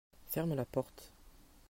[0.25, 1.11] ferme la porte.